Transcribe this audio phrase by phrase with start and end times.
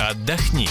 [0.00, 0.68] Отдохни.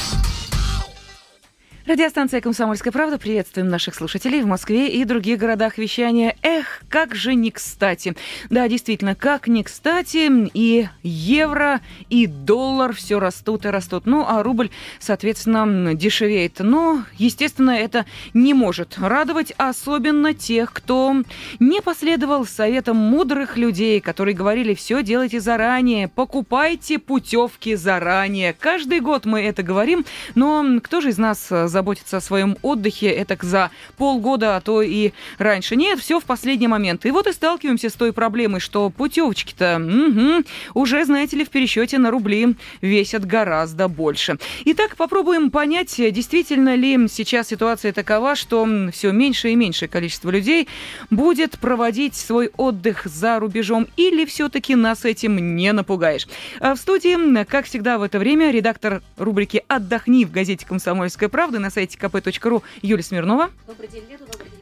[1.88, 3.18] Радиостанция «Комсомольская правда».
[3.18, 6.36] Приветствуем наших слушателей в Москве и других городах вещания.
[6.42, 8.14] Эх, как же не кстати.
[8.50, 10.50] Да, действительно, как не кстати.
[10.54, 11.80] И евро,
[12.10, 14.06] и доллар все растут и растут.
[14.06, 14.70] Ну, а рубль,
[15.00, 16.60] соответственно, дешевеет.
[16.60, 21.16] Но, естественно, это не может радовать, особенно тех, кто
[21.62, 28.52] не последовал советам мудрых людей, которые говорили, все делайте заранее, покупайте путевки заранее.
[28.52, 30.04] Каждый год мы это говорим,
[30.36, 35.12] но кто же из нас заботиться о своем отдыхе это за полгода, а то и
[35.38, 35.76] раньше.
[35.76, 37.06] Нет, все в последний момент.
[37.06, 42.00] И вот и сталкиваемся с той проблемой, что путевочки-то угу, уже, знаете ли, в пересчете
[42.00, 44.40] на рубли весят гораздо больше.
[44.66, 50.68] Итак, попробуем понять, действительно ли сейчас ситуация такова, что все меньше и меньшее количество людей
[51.12, 56.28] будет проводить свой отдых за рубежом, или все-таки нас этим не напугаешь.
[56.60, 61.60] А в студии, как всегда в это время, редактор рубрики «Отдохни» в газете «Комсомольская правда»
[61.68, 63.50] на сайте kp.ru Юлия Смирнова.
[63.68, 64.62] Добрый день, Леду, добрый день.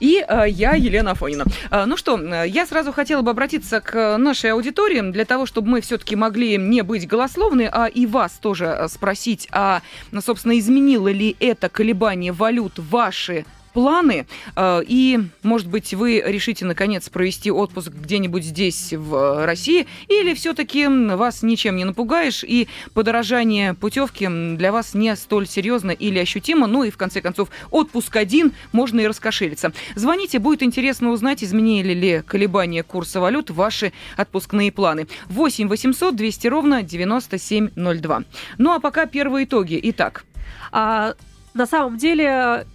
[0.00, 1.44] И э, я, Елена Афонина.
[1.70, 5.80] Э, ну что, я сразу хотела бы обратиться к нашей аудитории для того, чтобы мы
[5.80, 9.82] все-таки могли не быть голословны, а и вас тоже э, спросить, а,
[10.20, 14.26] собственно, изменило ли это колебание валют ваши планы.
[14.56, 20.86] Э, и, может быть, вы решите, наконец, провести отпуск где-нибудь здесь, в России, или все-таки
[20.86, 26.66] вас ничем не напугаешь, и подорожание путевки для вас не столь серьезно или ощутимо.
[26.66, 29.72] Ну и, в конце концов, отпуск один, можно и раскошелиться.
[29.94, 35.06] Звоните, будет интересно узнать, изменили ли колебания курса валют ваши отпускные планы.
[35.26, 38.22] 8 800 200 ровно 9702.
[38.58, 39.78] Ну а пока первые итоги.
[39.82, 40.24] Итак.
[40.70, 41.14] А,
[41.54, 42.66] на самом деле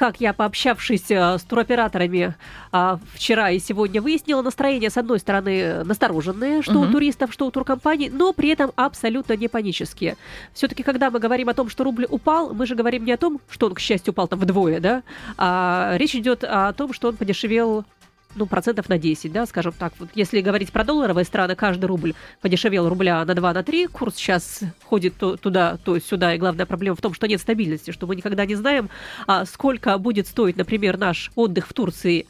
[0.00, 2.34] как я, пообщавшись э, с туроператорами
[2.72, 6.88] а, вчера и сегодня, выяснила, настроение, с одной стороны, настороженные, что угу.
[6.88, 10.16] у туристов, что у туркомпаний, но при этом абсолютно не панические.
[10.54, 13.42] Все-таки, когда мы говорим о том, что рубль упал, мы же говорим не о том,
[13.50, 15.02] что он, к счастью, упал там вдвое, да,
[15.36, 17.84] а речь идет о том, что он подешевел
[18.34, 19.92] ну, процентов на 10, да, скажем так.
[19.98, 24.16] Вот если говорить про долларовые страны, каждый рубль подешевел рубля на 2, на 3, курс
[24.16, 28.06] сейчас ходит то, туда, то сюда, и главная проблема в том, что нет стабильности, что
[28.06, 28.90] мы никогда не знаем,
[29.26, 32.26] а сколько будет стоить, например, наш отдых в Турции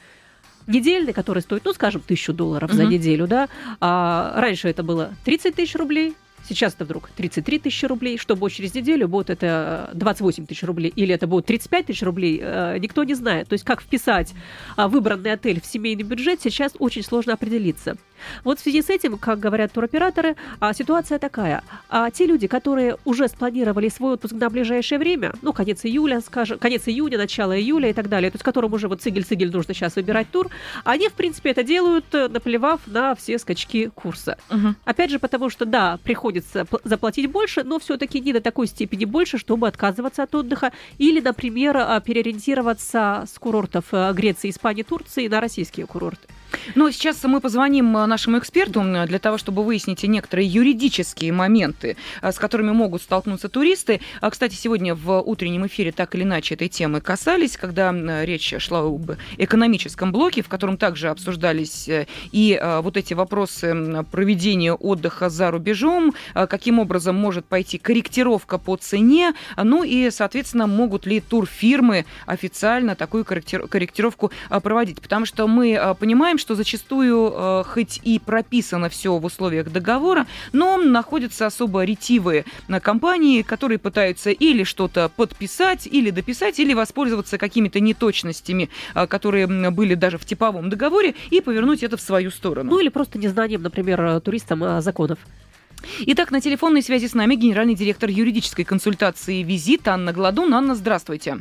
[0.66, 2.76] недельный, который стоит, ну, скажем, тысячу долларов mm-hmm.
[2.76, 3.48] за неделю, да,
[3.80, 6.14] а раньше это было 30 тысяч рублей,
[6.50, 10.92] Сейчас это вдруг 33 тысячи рублей, что будет через неделю, будет это 28 тысяч рублей,
[10.96, 13.46] или это будет 35 тысяч рублей, э, никто не знает.
[13.46, 14.34] То есть как вписать
[14.74, 17.96] а, выбранный отель в семейный бюджет, сейчас очень сложно определиться.
[18.44, 21.62] Вот в связи с этим, как говорят туроператоры, а, ситуация такая.
[21.88, 26.58] А те люди, которые уже спланировали свой отпуск на ближайшее время, ну, конец июля, скажем,
[26.58, 29.96] конец июня, начало июля и так далее, то есть которым уже вот цигель-цигель нужно сейчас
[29.96, 30.48] выбирать тур,
[30.84, 34.38] они, в принципе, это делают, э, наплевав на все скачки курса.
[34.50, 34.74] Угу.
[34.84, 39.38] Опять же, потому что, да, приходится заплатить больше, но все-таки не до такой степени больше,
[39.38, 45.40] чтобы отказываться от отдыха или, например, а, переориентироваться с курортов э, Греции, Испании, Турции на
[45.40, 46.28] российские курорты.
[46.74, 52.32] Ну, сейчас мы позвоним э, нашему эксперту для того, чтобы выяснить некоторые юридические моменты, э,
[52.32, 54.00] с которыми могут столкнуться туристы.
[54.20, 57.92] А, кстати, сегодня в утреннем эфире так или иначе этой темы касались, когда
[58.24, 64.72] речь шла об экономическом блоке, в котором также обсуждались э, и вот эти вопросы проведения
[64.72, 71.20] отдыха за рубежом, каким образом может пойти корректировка по цене, ну и, соответственно, могут ли
[71.20, 74.30] турфирмы официально такую корректировку
[74.62, 75.00] проводить.
[75.00, 80.76] Потому что мы понимаем, что зачастую, э, хоть и прописано все в условиях договора, но
[80.76, 87.80] находятся особо ретивые на компании, которые пытаются или что-то подписать, или дописать, или воспользоваться какими-то
[87.80, 92.70] неточностями, э, которые были даже в типовом договоре, и повернуть это в свою сторону.
[92.70, 95.18] Ну или просто незнанием, например, э, туристам законов.
[96.00, 100.52] Итак, на телефонной связи с нами генеральный директор юридической консультации «Визит» Анна Гладун.
[100.52, 101.38] Анна, здравствуйте.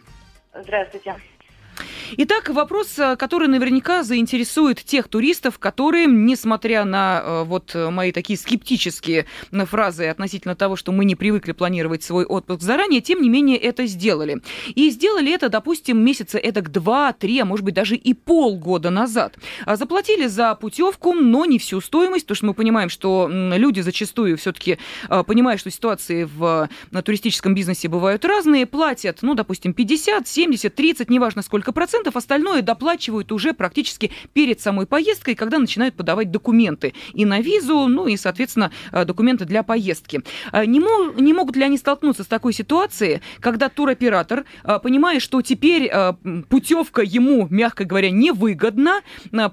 [0.54, 1.16] Здравствуйте.
[2.18, 8.38] Итак, вопрос, э, который наверняка заинтересует тех туристов, которые, несмотря на э, вот мои такие
[8.38, 13.30] скептические э, фразы относительно того, что мы не привыкли планировать свой отпуск заранее, тем не
[13.30, 14.42] менее это сделали.
[14.74, 19.38] И сделали это, допустим, месяца эдак два, три, а может быть даже и полгода назад.
[19.66, 24.38] А заплатили за путевку, но не всю стоимость, потому что мы понимаем, что люди зачастую
[24.38, 24.80] все-таки,
[25.28, 31.10] понимая, что ситуации в на туристическом бизнесе бывают разные, платят, ну, допустим, 50, 70, 30,
[31.10, 31.72] неважно сколько
[32.04, 37.88] 40%, остальное доплачивают уже практически перед самой поездкой, когда начинают подавать документы и на визу,
[37.88, 40.22] ну и, соответственно, э, документы для поездки.
[40.52, 45.20] Э, не, мог, не могут ли они столкнуться с такой ситуацией, когда туроператор, э, понимая,
[45.20, 45.92] что теперь
[46.50, 49.02] путевка ему, мягко говоря, невыгодна,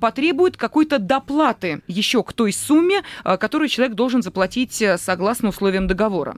[0.00, 6.36] потребует какой-то доплаты еще к той сумме, которую человек должен заплатить согласно условиям договора?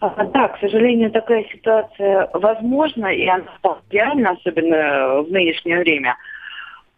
[0.00, 3.44] А, да, к сожалению, такая ситуация возможна, и она
[3.90, 6.16] реальна, особенно в нынешнее время.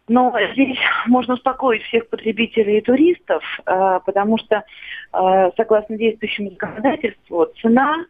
[0.07, 0.77] Но здесь
[1.07, 4.63] можно успокоить всех потребителей и туристов, а, потому что,
[5.11, 8.05] а, согласно действующему законодательству, цена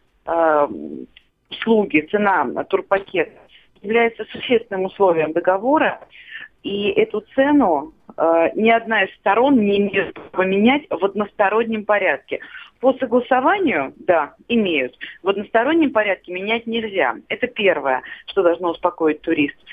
[1.49, 3.33] услуги, цена турпакета
[3.81, 5.99] является существенным условием договора,
[6.63, 7.91] и эту цену
[8.55, 12.39] ни одна из сторон не имеет поменять в одностороннем порядке.
[12.83, 14.97] По согласованию, да, имеют.
[15.21, 17.15] В одностороннем порядке менять нельзя.
[17.29, 19.63] Это первое, что должно успокоить туристов.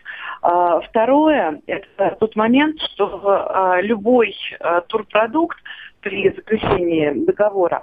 [0.45, 5.59] Э, второе, это тот момент, что э, любой э, турпродукт
[6.03, 7.83] при заключении договора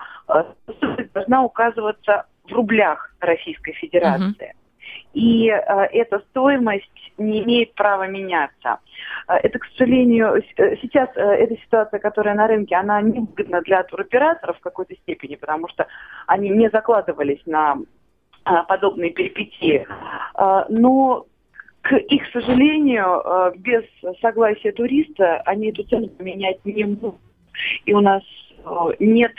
[1.14, 4.54] должна указываться в рублях Российской Федерации.
[4.54, 4.67] Uh-huh
[5.14, 5.58] и э,
[5.92, 8.80] эта стоимость не имеет права меняться.
[9.28, 14.58] Э, это, к сожалению, э, сейчас эта ситуация, которая на рынке, она невыгодна для туроператоров
[14.58, 15.88] в какой-то степени, потому что
[16.28, 17.78] они не закладывались на
[18.70, 19.86] подобные перипетии.
[20.70, 21.26] Но
[21.82, 23.84] к их сожалению, без
[24.22, 27.20] согласия туриста они эту цену поменять не могут.
[27.84, 28.24] И у нас
[29.00, 29.34] нет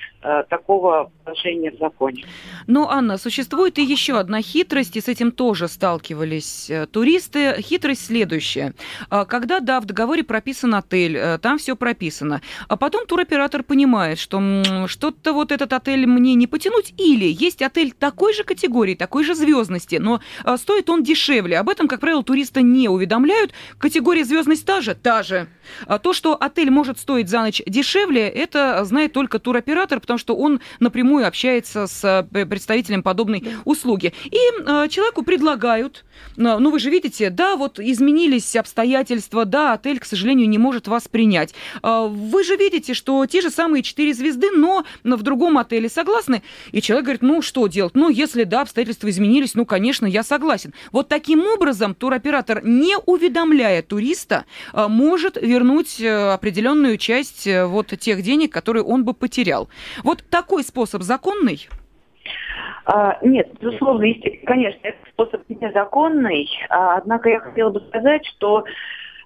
[0.50, 2.24] такого положения в законе.
[2.70, 7.62] Ну, Анна, существует и еще одна хитрость, и с этим тоже сталкивались э, туристы.
[7.62, 8.74] Хитрость следующая.
[9.08, 15.32] Когда, да, в договоре прописан отель, там все прописано, а потом туроператор понимает, что что-то
[15.32, 19.96] вот этот отель мне не потянуть, или есть отель такой же категории, такой же звездности,
[19.96, 20.20] но
[20.58, 21.58] стоит он дешевле.
[21.58, 23.52] Об этом, как правило, туриста не уведомляют.
[23.78, 24.94] Категория звездность та же?
[24.94, 25.48] Та же.
[25.86, 30.36] А то, что отель может стоить за ночь дешевле, это знает только туроператор, потому что
[30.36, 32.28] он напрямую общается с
[32.58, 33.50] представителем подобной да.
[33.64, 34.12] услуги.
[34.24, 36.04] И э, человеку предлагают,
[36.36, 40.88] э, ну вы же видите, да, вот изменились обстоятельства, да, отель, к сожалению, не может
[40.88, 41.54] вас принять.
[41.82, 46.42] Э, вы же видите, что те же самые четыре звезды, но в другом отеле согласны.
[46.72, 47.94] И человек говорит, ну что делать?
[47.94, 50.74] Ну, если да, обстоятельства изменились, ну, конечно, я согласен.
[50.90, 58.52] Вот таким образом туроператор, не уведомляя туриста, э, может вернуть определенную часть вот тех денег,
[58.52, 59.68] которые он бы потерял.
[60.02, 61.68] Вот такой способ законный?
[62.90, 64.06] А, нет, безусловно,
[64.46, 66.48] конечно, этот способ незаконный.
[66.70, 68.64] А, однако я хотела бы сказать, что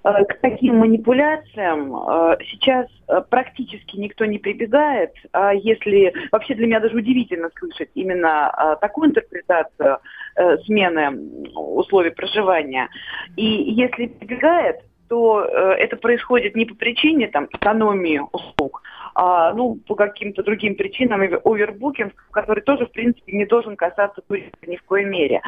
[0.02, 2.88] а, к таким манипуляциям а, сейчас
[3.30, 5.12] практически никто не прибегает.
[5.54, 9.98] Если вообще для меня даже удивительно слышать именно такую интерпретацию
[10.34, 12.88] э, смены условий проживания.
[13.36, 14.80] И если прибегает,
[15.12, 18.81] то э, это происходит не по причине там, экономии услуг,
[19.14, 24.56] а, ну, по каким-то другим причинам, овербукинг, который тоже, в принципе, не должен касаться туриста
[24.66, 25.42] ни в коей мере.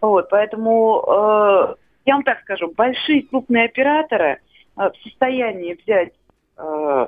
[0.00, 1.74] Вот, поэтому, э,
[2.06, 4.40] я вам так скажу, большие крупные операторы
[4.76, 6.12] э, в состоянии взять
[6.56, 7.06] э,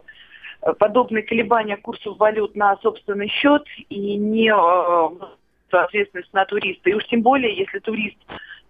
[0.79, 5.27] подобные колебания курсов валют на собственный счет и не э,
[5.71, 6.91] ответственность на туриста.
[6.91, 8.19] И уж тем более, если турист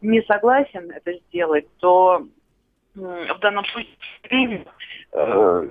[0.00, 2.26] не согласен это сделать, то
[2.94, 4.64] в данном случае
[5.12, 5.68] э,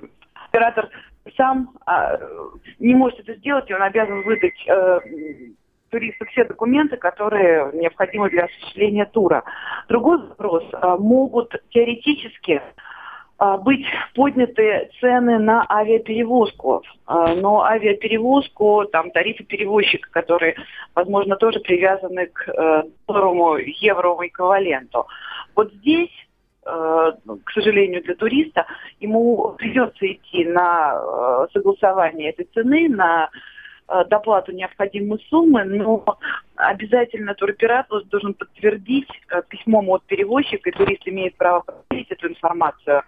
[0.48, 0.90] оператор
[1.36, 2.18] сам э,
[2.78, 5.00] не может это сделать, и он обязан выдать э,
[5.90, 9.44] туристу все документы, которые необходимы для осуществления тура.
[9.88, 10.64] Другой вопрос.
[10.72, 12.60] Э, могут теоретически
[13.40, 20.56] э, быть подняты цены на авиаперевозку, э, но авиаперевозку, там тарифы перевозчика, которые,
[20.94, 25.06] возможно, тоже привязаны к э, долларовому евровому эквиваленту.
[25.54, 26.10] Вот здесь
[26.64, 28.66] к сожалению, для туриста,
[29.00, 33.28] ему придется идти на э, согласование этой цены, на
[33.88, 36.04] э, доплату необходимой суммы, но
[36.56, 39.08] обязательно туроператор должен подтвердить
[39.48, 43.02] письмом от перевозчика, и турист имеет право проверить эту информацию,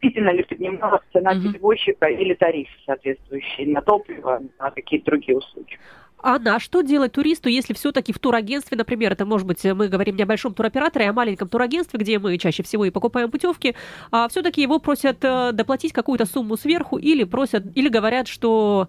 [0.00, 1.52] действительно ли поднималась цена mm-hmm.
[1.52, 5.78] перевозчика или тариф соответствующий на топливо, на какие-то другие услуги.
[6.24, 10.16] А на что делать туристу, если все-таки в турагентстве, например, это может быть, мы говорим
[10.16, 13.74] не о большом туроператоре, а о маленьком турагентстве, где мы чаще всего и покупаем путевки,
[14.10, 18.88] а все-таки его просят э, доплатить какую-то сумму сверху или просят, или говорят, что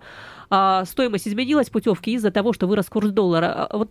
[0.50, 3.66] а, стоимость изменилась путевки из-за того, что вырос курс доллара.
[3.66, 3.90] А вот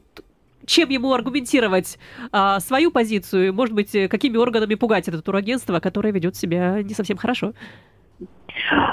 [0.64, 1.98] чем ему аргументировать
[2.32, 7.18] а, свою позицию, может быть, какими органами пугать это турагентство, которое ведет себя не совсем
[7.18, 7.52] хорошо?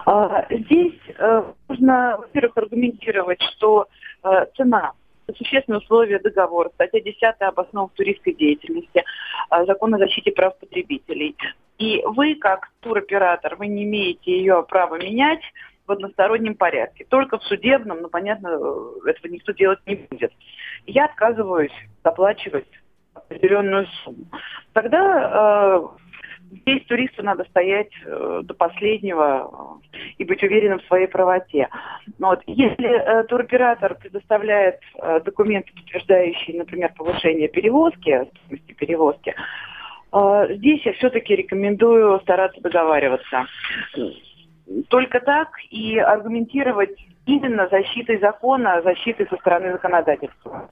[0.06, 4.01] А, здесь э, нужно, во-первых, аргументировать, что э,
[4.56, 4.94] цена
[5.36, 9.04] существенные условия договора, статья 10 об основах туристской деятельности,
[9.52, 11.36] э, закон о защите прав потребителей.
[11.78, 15.42] И вы, как туроператор, вы не имеете ее права менять
[15.88, 17.06] в одностороннем порядке.
[17.10, 18.50] Только в судебном, ну, понятно,
[19.06, 20.32] этого никто делать не будет.
[20.86, 21.74] Я отказываюсь
[22.04, 22.68] доплачивать
[23.14, 24.26] определенную сумму.
[24.74, 25.82] Тогда
[26.52, 31.70] здесь туристу надо стоять э, до последнего э, и быть уверенным в своей правоте.
[32.20, 32.42] Вот.
[32.46, 39.36] Если э, туроператор предоставляет э, документы, подтверждающие, например, повышение перевозки, стоимости перевозки,
[40.14, 43.48] э, здесь я все-таки рекомендую стараться договариваться.
[44.90, 50.70] Только так и аргументировать именно защитой закона, защитой со стороны законодательства.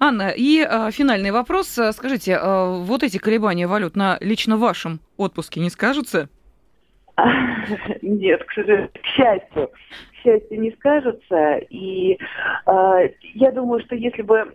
[0.00, 1.78] Анна, и э, финальный вопрос.
[1.92, 6.28] Скажите, э, вот эти колебания валют на лично вашем отпуске не скажутся?
[8.02, 9.68] Нет, к сожалению, к счастью.
[9.68, 11.58] К счастью, не скажутся.
[11.70, 12.18] И
[12.66, 14.54] э, я думаю, что если бы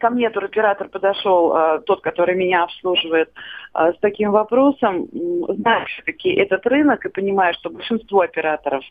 [0.00, 3.30] ко мне туроператор подошел, э, тот, который меня обслуживает,
[3.74, 8.84] э, с таким вопросом, зная все-таки этот рынок и понимая, что большинство операторов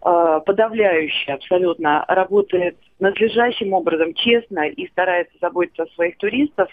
[0.00, 6.68] Э, подавляющая абсолютно работает надлежащим образом, честно и старается заботиться о своих туристов.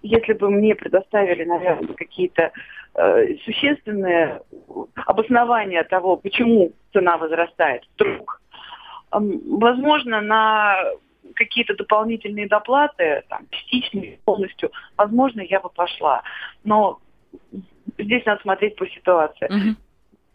[0.00, 2.52] Если бы мне предоставили, наверное, какие-то
[2.94, 4.40] э, существенные
[4.94, 8.40] обоснования того, почему цена возрастает вдруг,
[9.12, 10.76] э, возможно, на
[11.34, 16.22] какие-то дополнительные доплаты, там, частичные, полностью, возможно, я бы пошла.
[16.64, 16.98] Но
[17.98, 19.48] здесь надо смотреть по ситуации.
[19.48, 19.76] Uh-huh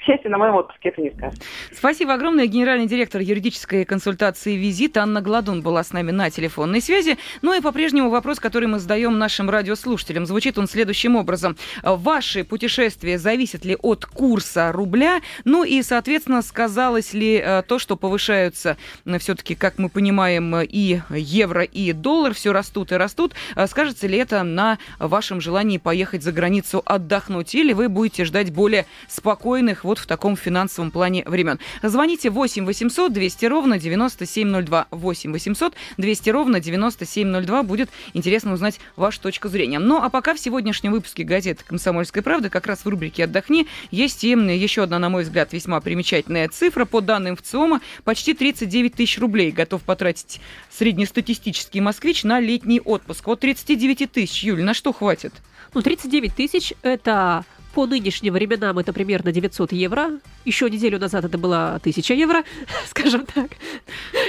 [0.05, 1.41] счастью, на моем отпуске это не скажет.
[1.71, 2.47] Спасибо огромное.
[2.47, 7.17] Генеральный директор юридической консультации «Визит» Анна Гладун была с нами на телефонной связи.
[7.41, 10.25] Ну и по-прежнему вопрос, который мы задаем нашим радиослушателям.
[10.25, 11.57] Звучит он следующим образом.
[11.83, 15.21] Ваши путешествия зависят ли от курса рубля?
[15.43, 20.99] Ну и, соответственно, сказалось ли э, то, что повышаются э, все-таки, как мы понимаем, и
[21.09, 23.33] евро, и доллар, все растут и растут.
[23.55, 27.55] Э, скажется ли это на вашем желании поехать за границу отдохнуть?
[27.55, 31.57] Или вы будете ждать более спокойных, вот вот в таком финансовом плане времен.
[31.81, 34.87] Звоните 8 800 200 ровно 9702.
[34.91, 37.63] 8 800 200 ровно 9702.
[37.63, 39.79] Будет интересно узнать вашу точку зрения.
[39.79, 44.23] Ну, а пока в сегодняшнем выпуске газеты «Комсомольская правда» как раз в рубрике «Отдохни» есть
[44.23, 46.85] и еще одна, на мой взгляд, весьма примечательная цифра.
[46.85, 53.27] По данным ВЦИОМа, почти 39 тысяч рублей готов потратить среднестатистический москвич на летний отпуск.
[53.27, 55.33] Вот 39 тысяч, Юль, на что хватит?
[55.73, 57.45] Ну, 39 тысяч– это
[57.75, 60.11] по нынешним временам это примерно 900 евро.
[60.45, 62.43] Еще неделю назад это было 1000 евро,
[62.87, 63.51] скажем так.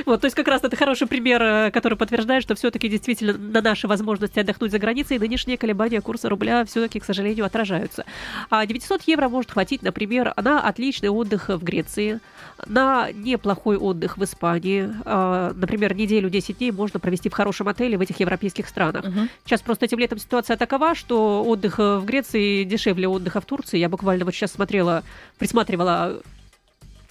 [0.04, 3.62] Вот, то есть как раз это хороший пример, э, который подтверждает, что все-таки действительно на
[3.62, 8.04] наши возможности отдохнуть за границей нынешние колебания курса рубля все-таки, к сожалению, отражаются.
[8.50, 12.18] А 900 евро может хватить, например, на отличный отдых в Греции,
[12.66, 14.90] на неплохой отдых в Испании.
[15.04, 19.04] А, например, неделю 10 дней можно провести в хорошем отеле в этих европейских странах.
[19.04, 19.28] Угу.
[19.44, 23.78] Сейчас просто этим летом ситуация такова, что отдых в Греции дешевле отдыха отдыха в Турции.
[23.78, 25.02] Я буквально вот сейчас смотрела,
[25.38, 26.22] присматривала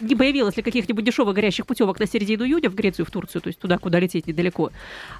[0.01, 3.48] не появилось ли каких-нибудь дешевых горящих путевок на середину июня в Грецию, в Турцию, то
[3.48, 4.72] есть туда, куда лететь недалеко.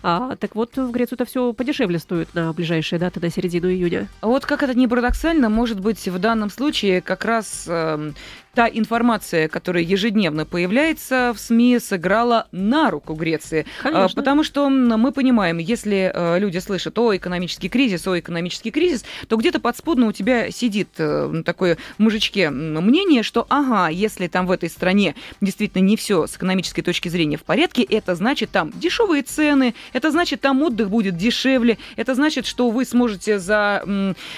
[0.04, 4.10] А, так вот, в Грецию это все подешевле стоит на ближайшие даты, на середину июня.
[4.22, 8.12] Вот как это не парадоксально, может быть, в данном случае как раз э,
[8.56, 13.66] та информация, которая ежедневно появляется в СМИ, сыграла на руку Греции.
[13.80, 14.16] А, Конечно.
[14.16, 19.36] Потому что мы понимаем, если э, люди слышат о экономический кризис, о экономический кризис, то
[19.36, 24.70] где-то подспудно у тебя сидит э, такое мужичке мнение, что ага, если там в этой
[24.70, 29.76] стране действительно не все с экономической точки зрения в порядке, это значит там дешевые цены,
[29.94, 33.84] это значит там отдых будет дешевле, это значит, что вы сможете за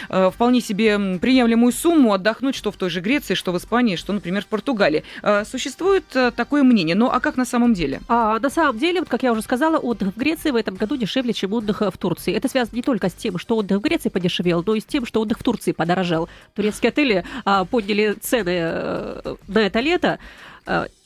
[0.09, 4.06] э, вполне себе приемлемую сумму отдохнуть что в той же Греции, что в Испании, что,
[4.13, 5.03] например, в Португалии.
[5.21, 8.01] А, существует э, такое мнение, но а как на самом деле?
[8.07, 10.97] А, на самом деле, вот как я уже сказала, отдых в Греции в этом году
[10.97, 12.33] дешевле, чем отдых в Турции.
[12.33, 15.05] Это связано не только с тем, что отдых в Греции подешевел, но и с тем,
[15.05, 16.29] что отдых в Турции подорожал.
[16.55, 20.19] Турецкие отели а, подняли цены а, на это лето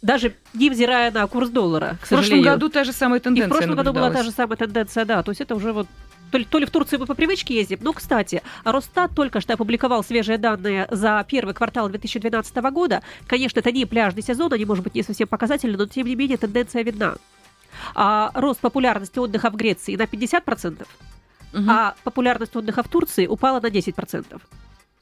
[0.01, 2.05] даже невзирая на курс доллара, к.
[2.05, 4.57] В прошлом году та же самая тенденция И в прошлом году была та же самая
[4.57, 5.21] тенденция, да.
[5.21, 5.87] То есть это уже вот
[6.31, 7.79] то ли, то ли в Турцию мы по привычке ездим.
[7.81, 13.03] Но, кстати, Росстат только что опубликовал свежие данные за первый квартал 2012 года.
[13.27, 16.37] Конечно, это не пляжный сезон, они, может быть, не совсем показательны, но, тем не менее,
[16.37, 17.15] тенденция видна.
[17.93, 21.63] А рост популярности отдыха в Греции на 50%, угу.
[21.67, 24.41] а популярность отдыха в Турции упала на 10%.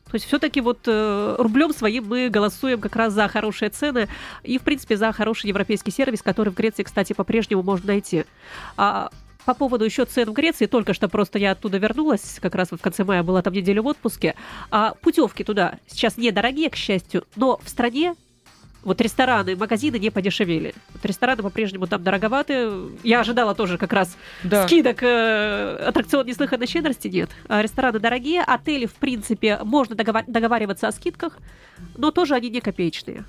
[0.09, 4.07] То есть все-таки вот э, рублем своим мы голосуем как раз за хорошие цены
[4.43, 8.25] и, в принципе, за хороший европейский сервис, который в Греции, кстати, по-прежнему можно найти.
[8.75, 9.09] А
[9.49, 12.77] по поводу еще цен в Греции, только что просто я оттуда вернулась, как раз в
[12.77, 14.35] конце мая была там неделю в отпуске.
[14.69, 18.13] А путевки туда сейчас недорогие, к счастью, но в стране
[18.83, 20.75] вот рестораны, магазины не подешевели.
[20.93, 22.69] Вот рестораны по-прежнему там дороговаты.
[23.03, 24.67] Я ожидала тоже как раз да.
[24.67, 25.01] скидок.
[25.01, 27.31] Э, аттракцион неслыханной щедрости нет.
[27.47, 28.41] А рестораны дорогие.
[28.41, 31.39] Отели, в принципе, можно договариваться о скидках,
[31.97, 33.25] но тоже они не копеечные.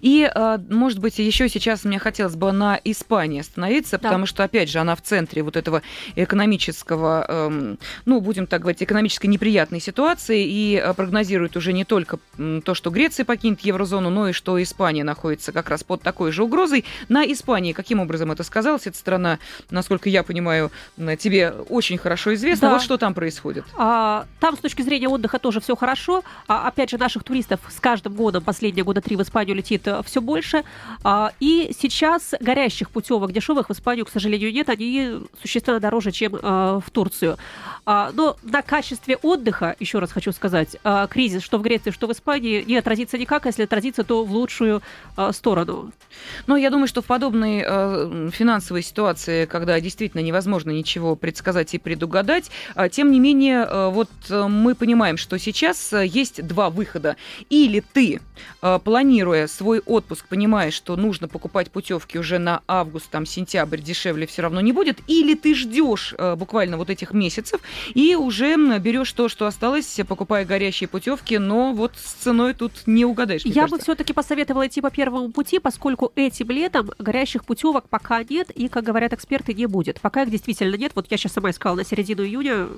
[0.00, 4.08] И, э, может быть, еще сейчас мне хотелось бы на Испании остановиться, да.
[4.08, 5.82] потому что, опять же, она в центре вот этого
[6.16, 12.18] экономического, эм, ну, будем так говорить, экономической неприятной ситуации и э, прогнозирует уже не только
[12.64, 16.42] то, что Греция покинет еврозону, но и что Испания находится как раз под такой же
[16.44, 16.84] угрозой.
[17.08, 18.86] На Испании каким образом это сказалось?
[18.86, 19.38] Эта страна,
[19.70, 20.70] насколько я понимаю,
[21.18, 22.68] тебе очень хорошо известна.
[22.68, 22.74] Да.
[22.74, 23.64] Вот что там происходит.
[23.76, 26.22] А, там с точки зрения отдыха тоже все хорошо.
[26.48, 30.02] А, опять же, наших туристов с каждым годом, последние года три в Испанию летит э,
[30.04, 30.64] все больше.
[31.04, 34.68] А, и сейчас горящих путевок дешевых в Испанию, к сожалению, нет.
[34.68, 37.36] Они существенно дороже, чем а, в Турцию.
[37.84, 42.06] А, но на качестве отдыха, еще раз хочу сказать, а, кризис, что в Греции, что
[42.06, 43.46] в Испании, не отразится никак.
[43.46, 44.82] Если отразится, то в лучшую
[45.32, 45.92] сторону.
[46.46, 47.60] Но я думаю, что в подобной
[48.30, 52.50] финансовой ситуации, когда действительно невозможно ничего предсказать и предугадать,
[52.90, 57.16] тем не менее, вот мы понимаем, что сейчас есть два выхода.
[57.50, 58.20] Или ты,
[58.84, 64.42] планируя свой отпуск, понимаешь, что нужно покупать путевки уже на август, там, сентябрь, дешевле все
[64.42, 67.60] равно не будет, или ты ждешь э, буквально вот этих месяцев
[67.94, 73.04] и уже берешь то, что осталось, покупая горящие путевки, но вот с ценой тут не
[73.04, 73.44] угадаешь.
[73.44, 73.76] Я кажется.
[73.76, 78.68] бы все-таки посоветовала идти по первому пути, поскольку этим летом горящих путевок пока нет, и,
[78.68, 80.00] как говорят эксперты, не будет.
[80.00, 80.92] Пока их действительно нет.
[80.94, 82.68] Вот я сейчас сама искала на середину июня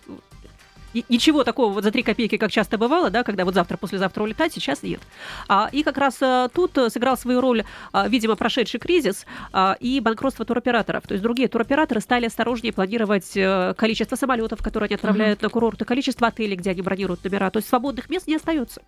[1.08, 4.52] ничего такого вот за три копейки, как часто бывало, да, когда вот завтра, послезавтра улетать,
[4.52, 5.00] сейчас нет.
[5.48, 10.00] А, и как раз а, тут сыграл свою роль, а, видимо, прошедший кризис а, и
[10.00, 11.06] банкротство туроператоров.
[11.06, 15.44] То есть другие туроператоры стали осторожнее планировать а, количество самолетов, которые они отправляют mm-hmm.
[15.44, 17.50] на курорты, количество отелей, где они бронируют номера.
[17.50, 18.82] То есть свободных мест не остается.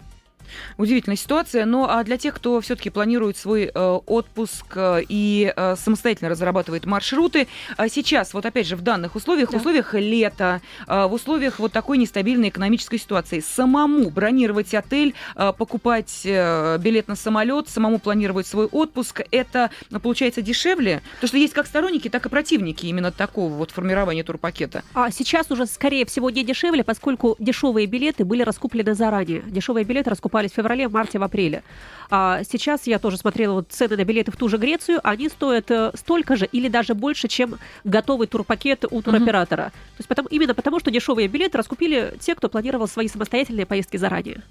[0.77, 1.65] Удивительная ситуация.
[1.65, 6.31] Но ну, а для тех, кто все-таки планирует свой э, отпуск э, и э, самостоятельно
[6.31, 9.59] разрабатывает маршруты, э, сейчас, вот опять же, в данных условиях, да.
[9.59, 17.09] в условиях лета, в условиях вот такой нестабильной экономической ситуации, самому бронировать отель, покупать билет
[17.09, 19.71] на самолет, самому планировать свой отпуск, это
[20.03, 21.03] получается дешевле?
[21.15, 24.83] Потому что есть как сторонники, так и противники именно такого вот формирования турпакета.
[24.95, 29.43] А сейчас уже, скорее всего, не дешевле, поскольку дешевые билеты были раскуплены заранее.
[29.47, 31.63] Дешевые билеты раскуплены покупались в феврале, в марте, в апреле.
[32.11, 35.71] А сейчас я тоже смотрела вот цены на билеты в ту же Грецию, они стоят
[35.71, 39.63] э, столько же или даже больше, чем готовый турпакет у туроператора.
[39.63, 39.97] Uh-huh.
[39.97, 43.97] То есть потому, именно потому, что дешевые билеты раскупили те, кто планировал свои самостоятельные поездки
[43.97, 44.43] заранее.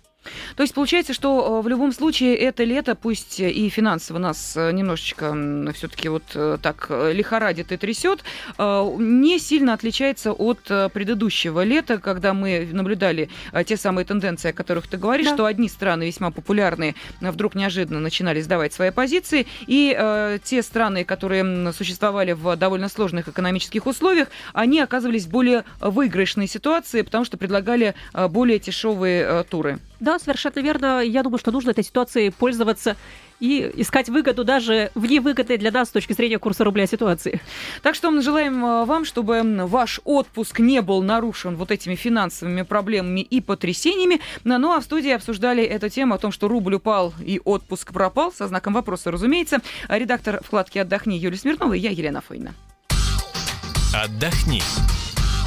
[0.55, 4.71] То есть получается, что э, в любом случае это лето, пусть и финансово нас э,
[4.71, 5.35] немножечко
[5.73, 6.23] все-таки вот
[6.61, 8.23] так лихорадит и трясет,
[8.57, 10.59] не сильно отличается от
[10.93, 13.29] предыдущего лета, когда мы наблюдали
[13.65, 15.33] те самые тенденции, о которых ты говоришь, да.
[15.33, 21.03] что одни страны весьма популярные вдруг неожиданно начинали сдавать свои позиции, и э, те страны,
[21.03, 27.37] которые существовали в довольно сложных экономических условиях, они оказывались в более выигрышной ситуации, потому что
[27.37, 29.79] предлагали э, более дешевые э, туры.
[29.99, 31.01] Да, совершенно верно.
[31.01, 32.95] Я думаю, что нужно этой ситуацией пользоваться
[33.39, 37.41] и искать выгоду даже в невыгодной для нас с точки зрения курса рубля ситуации.
[37.81, 42.61] Так что мы желаем э, вам, чтобы ваш отпуск не был нарушен вот этими финансовыми
[42.61, 44.21] проблемами и потрясениями.
[44.43, 48.31] Ну а в студии обсуждали эту тему о том, что рубль упал и отпуск пропал,
[48.31, 49.59] со знаком вопроса, разумеется.
[49.89, 52.53] Редактор вкладки «Отдохни» Юлия Смирнова и я, Елена Фойна.
[53.93, 54.61] Отдохни.